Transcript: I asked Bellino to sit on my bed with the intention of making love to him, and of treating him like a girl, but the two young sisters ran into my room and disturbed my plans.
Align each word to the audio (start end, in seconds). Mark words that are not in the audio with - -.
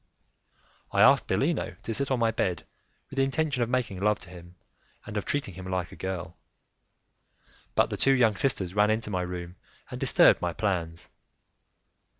I 0.91 1.03
asked 1.03 1.27
Bellino 1.27 1.75
to 1.83 1.93
sit 1.93 2.09
on 2.09 2.17
my 2.17 2.31
bed 2.31 2.65
with 3.11 3.17
the 3.17 3.23
intention 3.23 3.61
of 3.61 3.69
making 3.69 3.99
love 3.99 4.19
to 4.21 4.31
him, 4.31 4.55
and 5.05 5.15
of 5.15 5.25
treating 5.25 5.53
him 5.53 5.67
like 5.67 5.91
a 5.91 5.95
girl, 5.95 6.37
but 7.75 7.91
the 7.91 7.97
two 7.97 8.13
young 8.13 8.35
sisters 8.35 8.73
ran 8.73 8.89
into 8.89 9.11
my 9.11 9.21
room 9.21 9.57
and 9.91 9.99
disturbed 9.99 10.41
my 10.41 10.53
plans. 10.53 11.07